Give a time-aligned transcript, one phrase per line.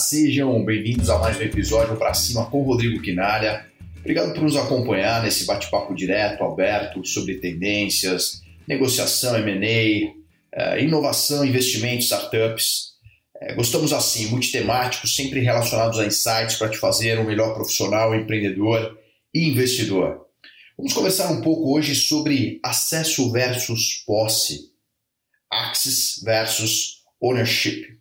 [0.00, 3.66] sejam bem-vindos a mais um episódio para cima com Rodrigo Quinalha.
[3.98, 10.14] Obrigado por nos acompanhar nesse bate-papo direto, aberto, sobre tendências, negociação, M&A,
[10.52, 12.94] eh, inovação, investimento, startups.
[13.42, 18.98] Eh, gostamos assim, multitemáticos, sempre relacionados a insights para te fazer um melhor profissional, empreendedor
[19.34, 20.26] e investidor.
[20.78, 24.70] Vamos conversar um pouco hoje sobre acesso versus posse,
[25.52, 28.00] access versus ownership.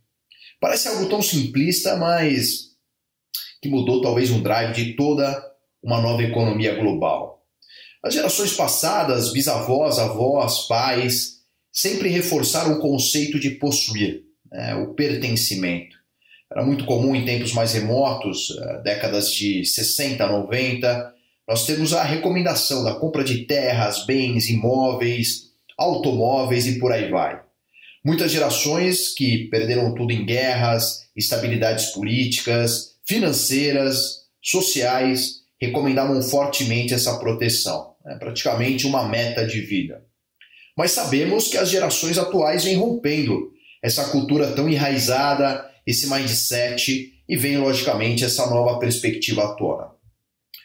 [0.59, 2.69] Parece algo tão simplista, mas
[3.61, 5.45] que mudou talvez um drive de toda
[5.81, 7.45] uma nova economia global.
[8.03, 11.39] As gerações passadas, bisavós, avós, pais,
[11.71, 15.97] sempre reforçaram o conceito de possuir, né, o pertencimento.
[16.51, 21.13] Era muito comum em tempos mais remotos, eh, décadas de 60, 90,
[21.47, 27.41] nós temos a recomendação da compra de terras, bens, imóveis, automóveis e por aí vai.
[28.09, 37.93] Muitas gerações que perderam tudo em guerras, estabilidades políticas, financeiras, sociais, recomendavam fortemente essa proteção,
[38.07, 40.03] é praticamente uma meta de vida.
[40.75, 47.37] Mas sabemos que as gerações atuais vêm rompendo essa cultura tão enraizada, esse mindset, e
[47.37, 49.91] vem logicamente essa nova perspectiva à tona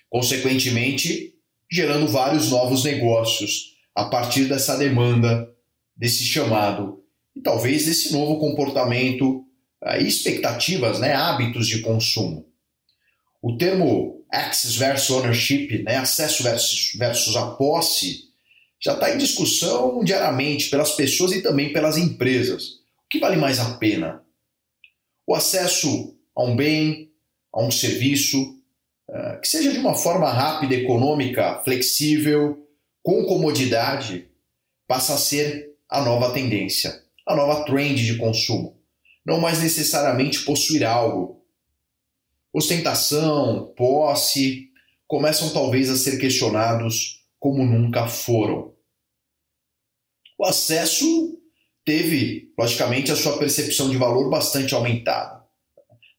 [0.09, 1.34] consequentemente,
[1.70, 5.53] gerando vários novos negócios a partir dessa demanda,
[5.95, 7.03] desse chamado
[7.35, 9.45] e talvez desse novo comportamento
[10.01, 12.47] e expectativas, né, hábitos de consumo.
[13.43, 18.25] O termo access versus ownership, né, acesso versus, versus a posse,
[18.81, 22.65] já está em discussão diariamente pelas pessoas e também pelas empresas.
[23.05, 24.23] O que vale mais a pena?
[25.27, 27.11] O acesso a um bem,
[27.53, 28.59] a um serviço,
[29.09, 32.67] eh, que seja de uma forma rápida, econômica, flexível,
[33.03, 34.29] com comodidade,
[34.87, 38.81] passa a ser a nova tendência, a nova trend de consumo.
[39.25, 41.45] Não mais necessariamente possuir algo.
[42.53, 44.69] Ostentação, posse,
[45.07, 48.73] começam talvez a ser questionados como nunca foram.
[50.39, 51.39] O acesso
[51.85, 55.43] teve, logicamente, a sua percepção de valor bastante aumentada.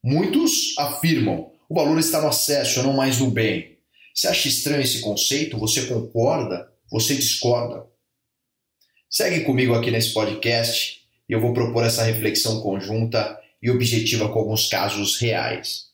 [0.04, 3.80] Muitos afirmam o valor está no acesso, não mais no bem.
[4.14, 5.58] Você acha estranho esse conceito?
[5.58, 6.72] Você concorda?
[6.92, 7.88] Você discorda?
[9.18, 11.00] Segue comigo aqui nesse podcast
[11.30, 15.86] e eu vou propor essa reflexão conjunta e objetiva com alguns casos reais.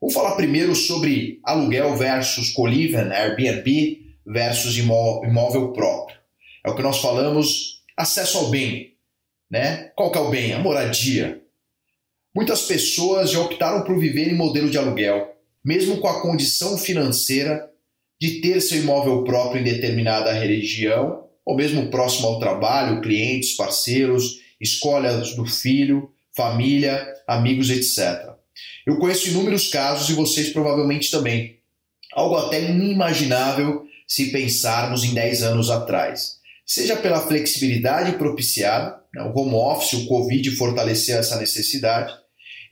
[0.00, 6.16] Vamos falar primeiro sobre aluguel versus co-living, Airbnb versus imóvel próprio.
[6.64, 8.94] É o que nós falamos, acesso ao bem.
[9.50, 9.92] Né?
[9.94, 10.54] Qual que é o bem?
[10.54, 11.42] A moradia.
[12.34, 15.30] Muitas pessoas já optaram por viver em modelo de aluguel,
[15.62, 17.70] mesmo com a condição financeira
[18.18, 24.40] de ter seu imóvel próprio em determinada região, ou mesmo próximo ao trabalho, clientes, parceiros,
[24.60, 28.32] escolhas do filho, família, amigos, etc.
[28.86, 31.58] Eu conheço inúmeros casos e vocês provavelmente também.
[32.12, 36.36] Algo até inimaginável se pensarmos em 10 anos atrás.
[36.66, 42.12] Seja pela flexibilidade propiciada, né, o home office, o Covid fortaleceu essa necessidade,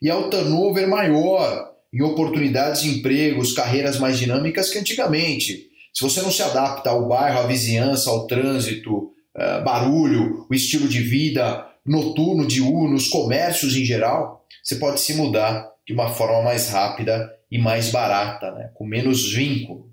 [0.01, 5.70] e ao turnover maior em oportunidades de empregos, carreiras mais dinâmicas que antigamente.
[5.93, 10.87] Se você não se adapta ao bairro, à vizinhança, ao trânsito, uh, barulho, o estilo
[10.87, 16.43] de vida noturno, diurno, os comércios em geral, você pode se mudar de uma forma
[16.43, 18.71] mais rápida e mais barata, né?
[18.75, 19.91] com menos vínculo.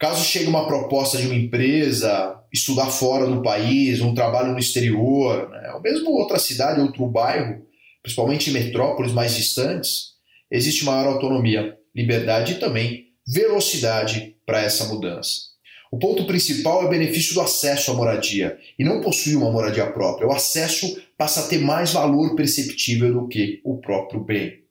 [0.00, 5.48] Caso chegue uma proposta de uma empresa, estudar fora do país, um trabalho no exterior,
[5.50, 5.72] né?
[5.74, 7.62] ou mesmo outra cidade, outro bairro,
[8.02, 10.12] principalmente em metrópoles mais distantes,
[10.50, 15.52] existe maior autonomia, liberdade e também velocidade para essa mudança.
[15.90, 19.86] O ponto principal é o benefício do acesso à moradia e não possuir uma moradia
[19.92, 20.26] própria.
[20.26, 24.62] O acesso passa a ter mais valor perceptível do que o próprio bem.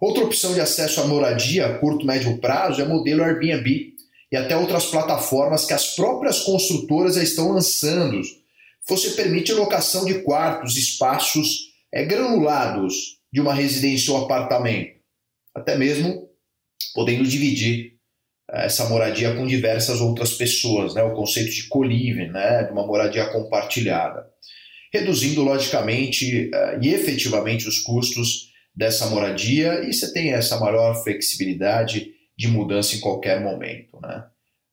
[0.00, 3.94] Outra opção de acesso à moradia a curto e médio prazo é o modelo Airbnb
[4.30, 8.20] e até outras plataformas que as próprias construtoras já estão lançando.
[8.88, 14.96] Você permite locação de quartos, espaços é, granulados de uma residência ou apartamento,
[15.54, 16.25] até mesmo
[16.94, 17.92] podendo dividir
[18.50, 21.02] é, essa moradia com diversas outras pessoas, né?
[21.02, 22.64] o conceito de co-living, né?
[22.64, 24.26] de uma moradia compartilhada,
[24.92, 32.12] reduzindo logicamente é, e efetivamente os custos dessa moradia e você tem essa maior flexibilidade
[32.36, 33.98] de mudança em qualquer momento.
[34.00, 34.24] Né?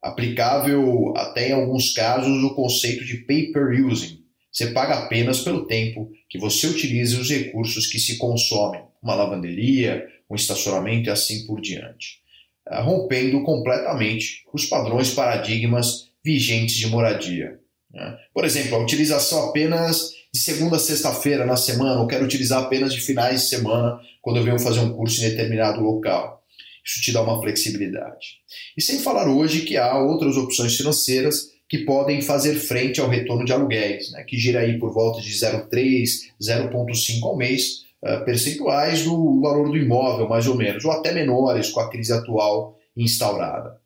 [0.02, 6.38] Aplicável até em alguns casos o conceito de pay-per-using, você paga apenas pelo tempo que
[6.38, 12.20] você utiliza os recursos que se consomem, uma lavanderia, um estacionamento e assim por diante,
[12.68, 17.60] eh, rompendo completamente os padrões paradigmas vigentes de moradia.
[17.94, 18.18] Né?
[18.34, 22.94] Por exemplo, a utilização apenas de segunda a sexta-feira na semana, ou quero utilizar apenas
[22.94, 26.42] de finais de semana quando eu venho fazer um curso em determinado local.
[26.84, 28.40] Isso te dá uma flexibilidade.
[28.76, 33.46] E sem falar hoje que há outras opções financeiras que podem fazer frente ao retorno
[33.46, 36.08] de aluguéis, né, que gira aí por volta de 0,3,
[36.42, 37.84] 0,5 ao mês,
[38.26, 42.78] percentuais do valor do imóvel, mais ou menos, ou até menores com a crise atual
[42.96, 43.82] instaurada.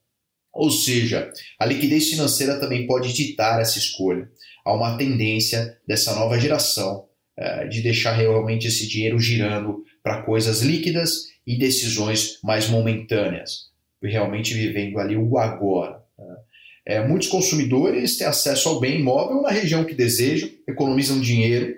[0.54, 4.28] Ou seja, a liquidez financeira também pode ditar essa escolha.
[4.66, 7.06] Há uma tendência dessa nova geração
[7.38, 13.68] uh, de deixar realmente esse dinheiro girando para coisas líquidas e decisões mais momentâneas,
[14.02, 16.02] realmente vivendo ali o agora.
[16.86, 21.76] É, muitos consumidores têm acesso ao bem imóvel na região que desejam, economizam dinheiro,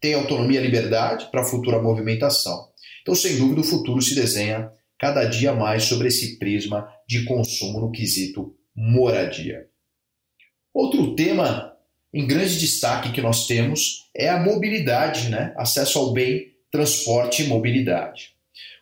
[0.00, 2.68] têm autonomia e liberdade para a futura movimentação.
[3.02, 7.80] Então, sem dúvida, o futuro se desenha cada dia mais sobre esse prisma de consumo
[7.80, 9.66] no quesito moradia.
[10.74, 11.72] Outro tema
[12.12, 15.52] em grande destaque que nós temos é a mobilidade, né?
[15.56, 18.30] acesso ao bem, transporte e mobilidade.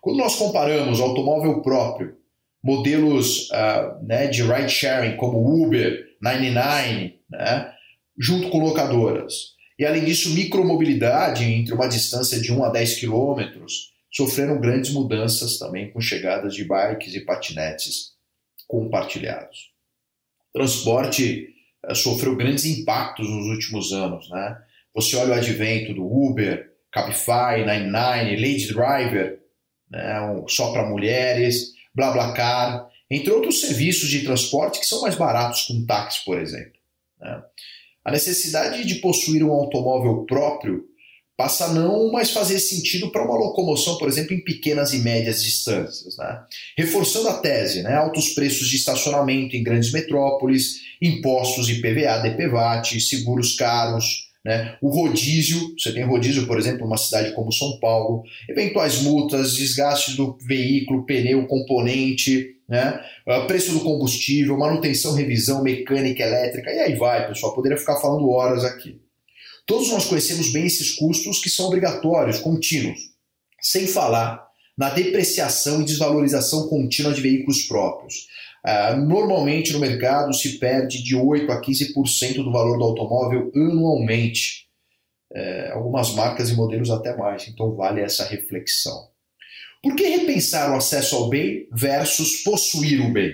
[0.00, 2.16] Quando nós comparamos automóvel próprio,
[2.62, 7.72] modelos uh, né, de ride sharing como Uber, 99, né,
[8.18, 13.92] junto com locadoras, e além disso, micromobilidade entre uma distância de 1 a 10 quilômetros,
[14.10, 18.12] sofreram grandes mudanças também com chegadas de bikes e patinetes
[18.66, 19.70] compartilhados.
[20.54, 24.30] O transporte uh, sofreu grandes impactos nos últimos anos.
[24.30, 24.58] Né?
[24.94, 29.40] Você olha o advento do Uber, Cabify, 99, Lady Driver,
[29.90, 30.16] né,
[30.48, 35.84] só para mulheres, BlaBlaCar, entre outros serviços de transporte que são mais baratos que um
[35.84, 36.72] táxi, por exemplo.
[37.20, 37.42] Né.
[38.06, 40.84] A necessidade de possuir um automóvel próprio
[41.36, 45.42] passa a não mais fazer sentido para uma locomoção, por exemplo, em pequenas e médias
[45.42, 46.16] distâncias.
[46.16, 46.40] Né?
[46.78, 47.94] Reforçando a tese, né?
[47.94, 54.76] altos preços de estacionamento em grandes metrópoles, impostos IPVA, DPVAT, seguros caros, né?
[54.80, 60.14] O rodízio, você tem rodízio, por exemplo, numa cidade como São Paulo, eventuais multas, desgastes
[60.14, 63.00] do veículo, pneu, componente, né?
[63.26, 68.28] Ah, preço do combustível, manutenção, revisão, mecânica, elétrica, e aí vai, pessoal, poderia ficar falando
[68.30, 69.00] horas aqui.
[69.66, 72.98] Todos nós conhecemos bem esses custos que são obrigatórios, contínuos,
[73.60, 74.46] sem falar
[74.76, 78.26] na depreciação e desvalorização contínua de veículos próprios.
[78.64, 84.66] Uh, normalmente no mercado se perde de 8 a 15% do valor do automóvel anualmente.
[85.32, 89.08] Uh, algumas marcas e modelos até mais, então vale essa reflexão.
[89.82, 93.32] Por que repensar o acesso ao bem versus possuir o bem?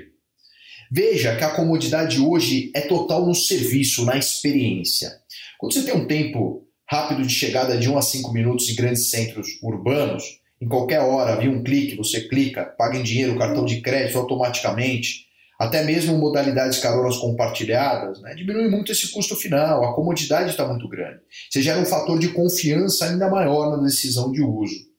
[0.91, 5.11] Veja que a comodidade hoje é total no serviço, na experiência.
[5.59, 9.09] Quando você tem um tempo rápido de chegada de 1 a 5 minutos em grandes
[9.09, 10.23] centros urbanos,
[10.61, 15.27] em qualquer hora, via um clique, você clica, paga em dinheiro, cartão de crédito automaticamente,
[15.59, 20.87] até mesmo modalidades caronas compartilhadas, né, diminui muito esse custo final, a comodidade está muito
[20.89, 21.21] grande.
[21.51, 24.92] Você gera um fator de confiança ainda maior na decisão de uso.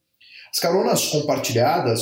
[0.53, 2.01] As caronas compartilhadas,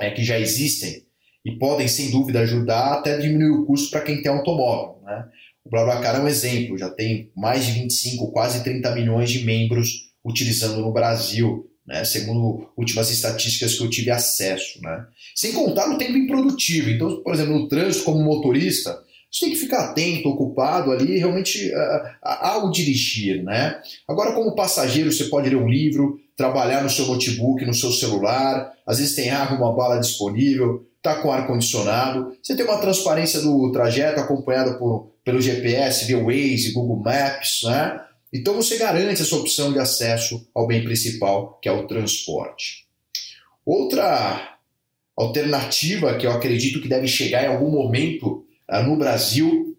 [0.00, 1.04] é, que já existem
[1.44, 5.02] e podem, sem dúvida, ajudar até diminuir o custo para quem tem automóvel.
[5.04, 5.26] Né?
[5.64, 10.12] O BlaBlaCar é um exemplo, já tem mais de 25, quase 30 milhões de membros
[10.24, 14.80] utilizando no Brasil né, segundo últimas estatísticas que eu tive acesso.
[14.82, 15.06] Né?
[15.34, 16.90] Sem contar no tempo improdutivo.
[16.90, 18.98] Então, por exemplo, no trânsito, como motorista,
[19.30, 23.42] você tem que ficar atento, ocupado ali, realmente uh, ao dirigir.
[23.42, 23.80] Né?
[24.08, 28.72] Agora, como passageiro, você pode ler um livro, trabalhar no seu notebook, no seu celular,
[28.86, 33.70] às vezes tem água, uma bala disponível, está com ar-condicionado, você tem uma transparência do
[33.70, 38.00] trajeto acompanhada por, pelo GPS, via Waze, Google Maps, né?
[38.32, 42.84] Então você garante essa opção de acesso ao bem principal, que é o transporte.
[43.64, 44.58] Outra
[45.16, 49.76] alternativa que eu acredito que deve chegar em algum momento uh, no Brasil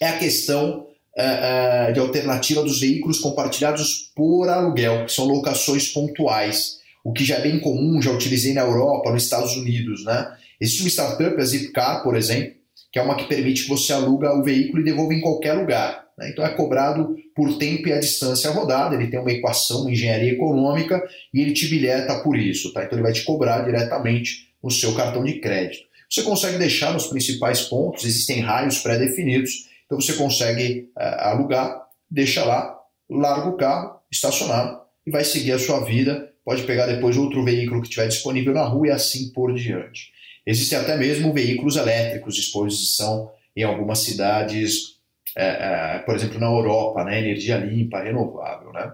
[0.00, 5.88] é a questão uh, uh, de alternativa dos veículos compartilhados por aluguel, que são locações
[5.88, 10.04] pontuais, o que já é bem comum, já utilizei na Europa, nos Estados Unidos.
[10.04, 10.32] Né?
[10.60, 12.54] Existe uma startup, a Zipcar, por exemplo,
[12.92, 16.04] que é uma que permite que você aluga o veículo e devolva em qualquer lugar.
[16.16, 16.30] Né?
[16.30, 20.32] Então é cobrado por tempo e a distância rodada, ele tem uma equação, uma engenharia
[20.32, 21.02] econômica
[21.32, 22.72] e ele te bilheta por isso.
[22.72, 22.84] Tá?
[22.84, 25.84] Então ele vai te cobrar diretamente no seu cartão de crédito.
[26.08, 32.42] Você consegue deixar nos principais pontos, existem raios pré-definidos, então você consegue uh, alugar, deixa
[32.44, 32.74] lá,
[33.10, 36.32] larga o carro estacionado e vai seguir a sua vida.
[36.42, 40.10] Pode pegar depois outro veículo que estiver disponível na rua e assim por diante.
[40.46, 44.92] Existem até mesmo veículos elétricos de exposição em algumas cidades
[45.36, 48.72] é, é, por exemplo, na Europa, né, energia limpa, renovável.
[48.72, 48.92] Né?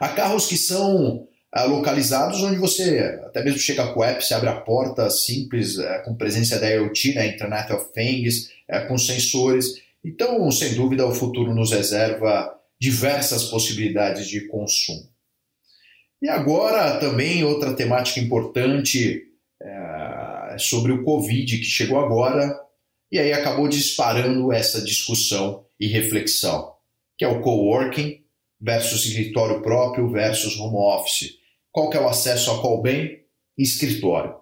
[0.00, 4.34] Há carros que são é, localizados onde você até mesmo chega com o app, você
[4.34, 8.50] abre a porta simples, com presença da IoT, né, Internet of Things,
[8.88, 9.87] com sensores.
[10.08, 12.50] Então, sem dúvida, o futuro nos reserva
[12.80, 15.02] diversas possibilidades de consumo.
[16.22, 19.22] E agora também outra temática importante
[19.62, 22.58] é, sobre o Covid que chegou agora
[23.12, 26.72] e aí acabou disparando essa discussão e reflexão,
[27.18, 28.24] que é o coworking
[28.58, 31.34] versus escritório próprio versus home office.
[31.70, 33.24] Qual que é o acesso a qual bem?
[33.58, 34.34] Escritório.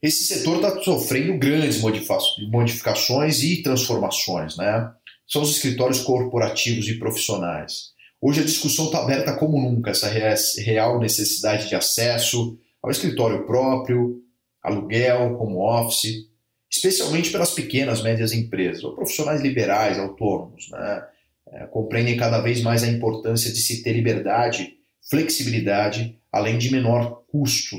[0.00, 4.92] Esse setor está sofrendo grandes modificações e transformações, né?
[5.26, 7.90] São os escritórios corporativos e profissionais.
[8.20, 14.22] Hoje a discussão está aberta como nunca, essa real necessidade de acesso ao escritório próprio,
[14.62, 16.28] aluguel, home office,
[16.70, 21.06] especialmente pelas pequenas, médias empresas, ou profissionais liberais, autônomos, né?
[21.50, 24.74] É, compreendem cada vez mais a importância de se ter liberdade,
[25.08, 27.76] flexibilidade, além de menor custo.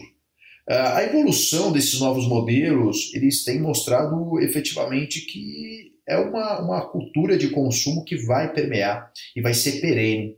[0.70, 7.36] É, a evolução desses novos modelos, eles têm mostrado efetivamente que é uma, uma cultura
[7.36, 10.38] de consumo que vai permear e vai ser perene.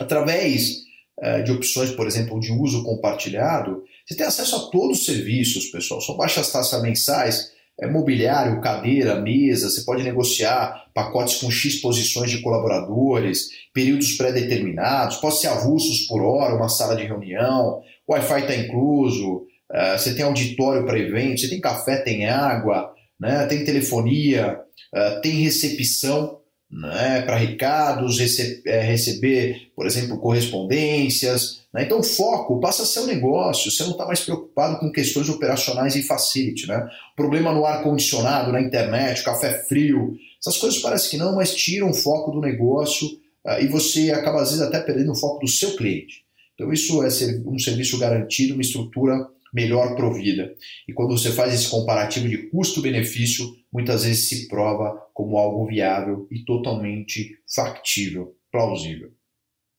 [0.00, 0.78] Através
[1.18, 5.66] uh, de opções, por exemplo, de uso compartilhado, você tem acesso a todos os serviços,
[5.66, 6.00] pessoal.
[6.00, 12.30] São baixas taxas mensais, é, mobiliário, cadeira, mesa, você pode negociar pacotes com X posições
[12.30, 18.54] de colaboradores, períodos pré-determinados, pode ser avulsos por hora, uma sala de reunião, Wi-Fi está
[18.56, 24.58] incluso, uh, você tem auditório para eventos, você tem café, tem água, né, tem telefonia,
[24.94, 31.62] uh, tem recepção né, para recados, rece é, receber, por exemplo, correspondências.
[31.74, 31.82] Né?
[31.82, 35.28] Então, o foco passa a ser o negócio, você não está mais preocupado com questões
[35.28, 36.68] operacionais e facility.
[36.68, 36.88] Né?
[37.16, 41.94] Problema no ar-condicionado, na internet, café frio, essas coisas parecem que não, mas tiram o
[41.94, 43.06] foco do negócio
[43.44, 46.24] uh, e você acaba, às vezes, até perdendo o foco do seu cliente.
[46.54, 47.08] Então, isso é
[47.46, 50.54] um serviço garantido, uma estrutura melhor provida.
[50.88, 56.26] E quando você faz esse comparativo de custo-benefício, muitas vezes se prova como algo viável
[56.30, 59.10] e totalmente factível, plausível.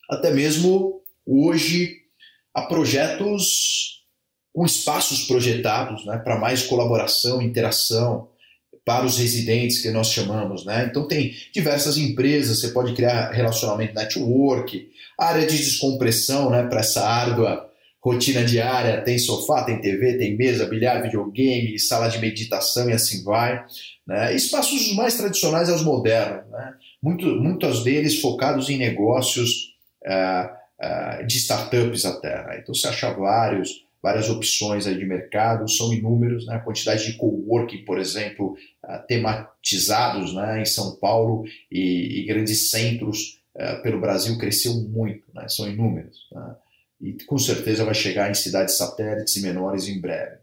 [0.09, 1.97] Até mesmo hoje
[2.53, 4.01] há projetos
[4.53, 8.29] com espaços projetados né, para mais colaboração, interação
[8.83, 10.87] para os residentes que nós chamamos, né?
[10.89, 17.07] Então tem diversas empresas, você pode criar relacionamento network, área de descompressão, né, para essa
[17.07, 17.70] árdua
[18.03, 23.23] rotina diária, tem sofá, tem TV, tem mesa, bilhar, videogame, sala de meditação e assim
[23.23, 23.63] vai.
[24.07, 24.35] Né?
[24.35, 26.73] Espaços mais tradicionais aos modernos, né?
[27.01, 30.49] Muito, muitos deles focados em negócios uh,
[30.83, 32.43] uh, de startups até.
[32.47, 32.59] Né?
[32.61, 36.55] Então você acha vários, várias opções aí de mercado, são inúmeros, né?
[36.55, 40.61] a quantidade de coworking, por exemplo, uh, tematizados né?
[40.61, 43.39] em São Paulo e, e grandes centros
[43.83, 45.45] pelo Brasil cresceu muito, né?
[45.49, 46.25] são inúmeros.
[46.31, 46.55] Né?
[47.01, 50.37] E com certeza vai chegar em cidades satélites e menores em breve.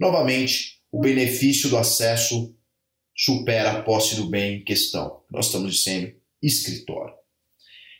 [0.00, 2.54] Novamente, o benefício do acesso
[3.16, 5.22] supera a posse do bem em questão.
[5.30, 7.14] Nós estamos dizendo escritório.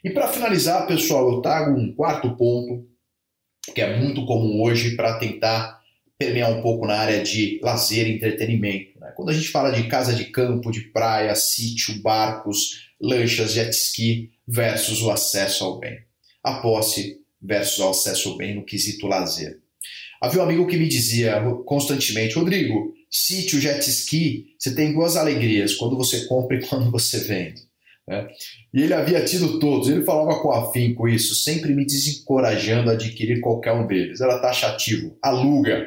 [0.05, 2.87] E para finalizar, pessoal, eu trago um quarto ponto
[3.75, 5.79] que é muito comum hoje para tentar
[6.17, 8.99] permear um pouco na área de lazer e entretenimento.
[8.99, 9.13] Né?
[9.15, 14.31] Quando a gente fala de casa de campo, de praia, sítio, barcos, lanchas, jet ski
[14.47, 16.01] versus o acesso ao bem.
[16.43, 19.59] A posse versus ao acesso ao bem no quesito lazer.
[20.21, 25.75] Havia um amigo que me dizia constantemente, Rodrigo, sítio, jet ski, você tem duas alegrias,
[25.75, 27.69] quando você compra e quando você vende.
[28.11, 28.27] É.
[28.73, 33.41] E ele havia tido todos, ele falava com afinco isso, sempre me desencorajando a adquirir
[33.41, 34.21] qualquer um deles.
[34.21, 35.87] Era taxativo, aluga.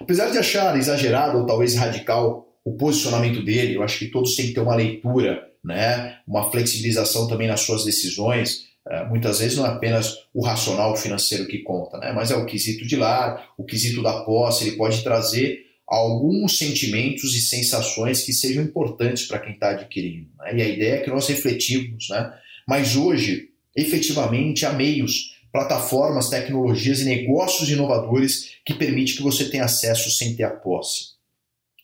[0.00, 4.46] Apesar de achar exagerado ou talvez radical o posicionamento dele, eu acho que todos têm
[4.46, 6.16] que ter uma leitura, né?
[6.26, 8.71] uma flexibilização também nas suas decisões,
[9.08, 12.12] muitas vezes não é apenas o racional financeiro que conta, né?
[12.12, 17.34] mas é o quesito de lar, o quesito da posse, ele pode trazer alguns sentimentos
[17.34, 20.30] e sensações que sejam importantes para quem está adquirindo.
[20.38, 20.56] Né?
[20.56, 22.32] E a ideia é que nós refletimos, né?
[22.66, 29.64] mas hoje, efetivamente, há meios, plataformas, tecnologias e negócios inovadores que permitem que você tenha
[29.64, 31.12] acesso sem ter a posse.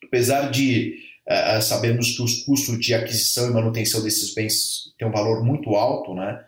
[0.02, 0.96] Apesar de
[1.28, 5.74] uh, sabermos que os custos de aquisição e manutenção desses bens têm um valor muito
[5.74, 6.44] alto, né?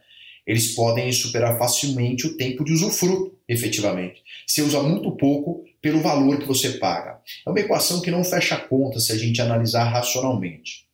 [0.50, 4.20] Eles podem superar facilmente o tempo de usufruto, efetivamente.
[4.44, 7.20] Você usa muito pouco pelo valor que você paga.
[7.46, 10.86] É uma equação que não fecha conta se a gente analisar racionalmente.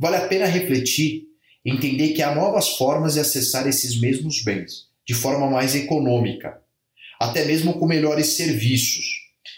[0.00, 1.24] Vale a pena refletir
[1.62, 6.62] entender que há novas formas de acessar esses mesmos bens, de forma mais econômica,
[7.20, 9.04] até mesmo com melhores serviços.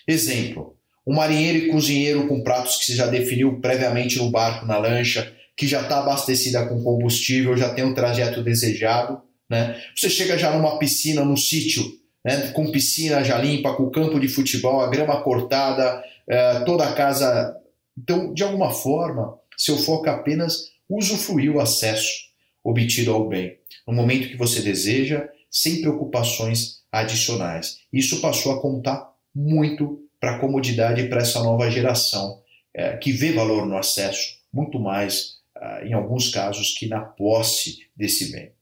[0.07, 4.79] Exemplo, um marinheiro e cozinheiro com pratos que você já definiu previamente no barco, na
[4.79, 9.81] lancha, que já está abastecida com combustível, já tem o trajeto desejado, né?
[9.95, 11.85] Você chega já numa piscina, num sítio,
[12.25, 12.49] né?
[12.53, 17.57] com piscina já limpa, com campo de futebol, a grama cortada, é, toda a casa.
[17.97, 22.25] Então, de alguma forma, seu foco apenas usufruir o acesso.
[22.67, 27.77] obtido ao bem, no momento que você deseja, sem preocupações adicionais.
[27.93, 32.41] Isso passou a contar muito para a comodidade e para essa nova geração,
[32.73, 37.81] é, que vê valor no acesso, muito mais, ah, em alguns casos, que na posse
[37.95, 38.53] desse bem.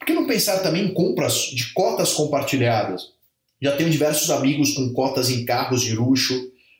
[0.00, 3.12] Por que não pensar também em compras de cotas compartilhadas?
[3.62, 6.34] Já tenho diversos amigos com cotas em carros de luxo,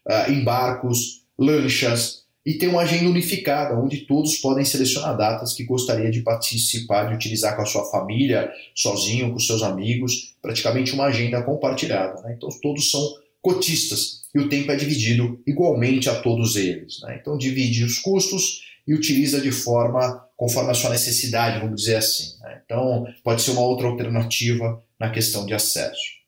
[0.08, 5.64] uh, em barcos, lanchas, e tem uma agenda unificada, onde todos podem selecionar datas que
[5.64, 11.04] gostaria de participar, de utilizar com a sua família, sozinho, com seus amigos, praticamente uma
[11.04, 12.22] agenda compartilhada.
[12.22, 12.34] Né?
[12.36, 13.02] Então todos são
[13.42, 17.00] cotistas e o tempo é dividido igualmente a todos eles.
[17.02, 17.18] Né?
[17.20, 22.38] Então divide os custos e utiliza de forma conforme a sua necessidade, vamos dizer assim.
[22.40, 22.60] Né?
[22.64, 26.20] Então pode ser uma outra alternativa na questão de acesso.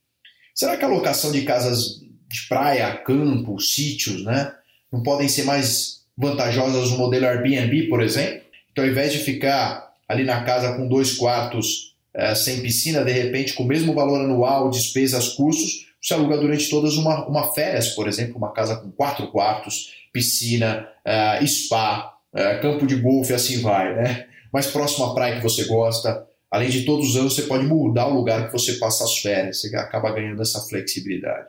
[0.54, 4.52] Será que a locação de casas de praia, campo, sítios, né,
[4.92, 8.42] não podem ser mais vantajosas no modelo Airbnb, por exemplo?
[8.70, 13.12] Então, ao invés de ficar ali na casa com dois quartos é, sem piscina, de
[13.12, 17.90] repente, com o mesmo valor anual, despesas, custos, você aluga durante todas uma, uma férias,
[17.90, 23.60] por exemplo, uma casa com quatro quartos, piscina, é, spa, é, campo de golfe, assim
[23.60, 24.26] vai, né?
[24.52, 28.08] Mais próximo à praia que você gosta, Além de todos os anos, você pode mudar
[28.08, 31.48] o lugar que você passa as férias, você acaba ganhando essa flexibilidade.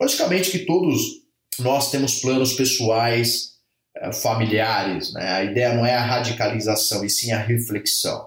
[0.00, 1.02] Logicamente que todos
[1.58, 3.58] nós temos planos pessoais,
[3.94, 5.30] eh, familiares, né?
[5.32, 8.26] a ideia não é a radicalização, e sim a reflexão.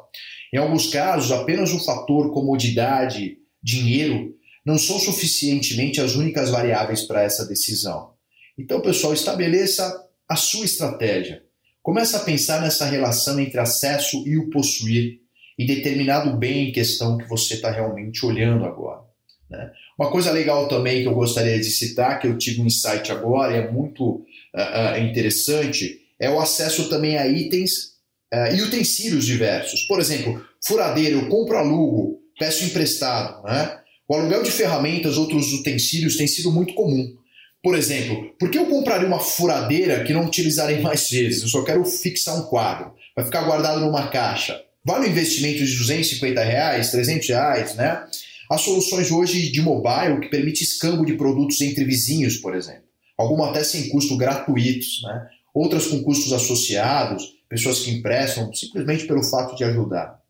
[0.54, 7.24] Em alguns casos, apenas o fator comodidade, dinheiro, não são suficientemente as únicas variáveis para
[7.24, 8.12] essa decisão.
[8.56, 11.42] Então, pessoal, estabeleça a sua estratégia.
[11.82, 15.20] Comece a pensar nessa relação entre acesso e o possuir
[15.58, 19.02] e determinado bem em questão que você está realmente olhando agora.
[19.50, 19.72] Né?
[19.98, 23.54] Uma coisa legal também que eu gostaria de citar, que eu tive um insight agora
[23.54, 27.96] e é muito uh, interessante, é o acesso também a itens
[28.34, 29.82] uh, e utensílios diversos.
[29.84, 33.44] Por exemplo, furadeira, eu compro alugo, peço emprestado.
[33.44, 33.80] Né?
[34.08, 37.16] O aluguel de ferramentas, outros utensílios, tem sido muito comum.
[37.64, 41.44] Por exemplo, por que eu compraria uma furadeira que não utilizarei mais vezes?
[41.44, 42.94] Eu só quero fixar um quadro.
[43.16, 44.60] Vai ficar guardado numa caixa.
[44.84, 48.04] Vale o investimento de 250 reais, 300 reais, né?
[48.50, 52.84] Há soluções hoje de mobile que permite escambo de produtos entre vizinhos, por exemplo.
[53.16, 55.28] Algumas até sem custo gratuitos, né?
[55.54, 60.21] Outras com custos associados, pessoas que emprestam simplesmente pelo fato de ajudar.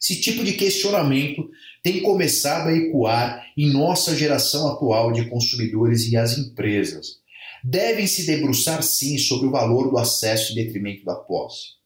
[0.00, 1.50] Esse tipo de questionamento
[1.82, 7.18] tem começado a ecoar em nossa geração atual de consumidores e as empresas.
[7.64, 11.78] Devem se debruçar sim sobre o valor do acesso em detrimento da posse.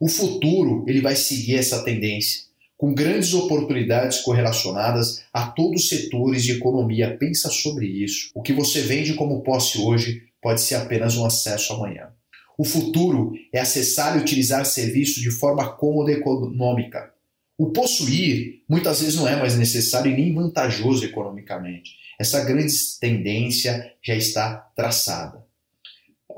[0.00, 2.42] O futuro ele vai seguir essa tendência,
[2.76, 7.16] com grandes oportunidades correlacionadas a todos os setores de economia.
[7.18, 8.30] Pensa sobre isso.
[8.32, 12.10] O que você vende como posse hoje pode ser apenas um acesso amanhã.
[12.56, 17.12] O futuro é acessar e utilizar serviços de forma cômoda e econômica.
[17.58, 21.96] O possuir muitas vezes não é mais necessário e nem vantajoso economicamente.
[22.16, 25.44] Essa grande tendência já está traçada.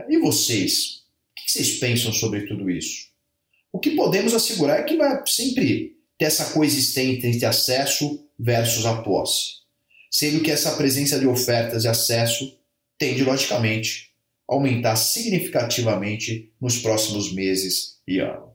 [0.09, 1.03] E vocês?
[1.31, 3.11] O que vocês pensam sobre tudo isso?
[3.71, 9.03] O que podemos assegurar é que vai sempre ter essa coexistência entre acesso versus a
[9.03, 9.61] posse,
[10.11, 12.59] sendo que essa presença de ofertas de acesso
[12.99, 14.11] tende, logicamente,
[14.49, 18.50] a aumentar significativamente nos próximos meses e anos.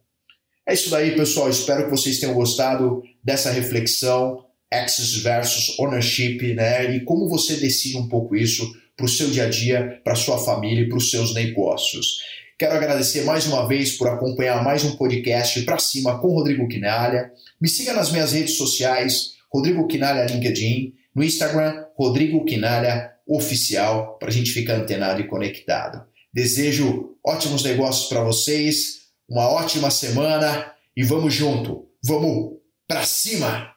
[0.67, 1.49] É isso daí, pessoal.
[1.49, 6.95] Espero que vocês tenham gostado dessa reflexão access versus ownership, né?
[6.95, 10.37] E como você decide um pouco isso para o seu dia a dia, para sua
[10.37, 12.17] família e para os seus negócios.
[12.57, 17.31] Quero agradecer mais uma vez por acompanhar mais um podcast para cima com Rodrigo Quinalha.
[17.59, 24.29] Me siga nas minhas redes sociais, Rodrigo Quinalha LinkedIn, no Instagram, Rodrigo Quinalha Oficial, para
[24.29, 26.05] a gente ficar antenado e conectado.
[26.33, 33.74] Desejo ótimos negócios para vocês, uma ótima semana e vamos junto, vamos para cima!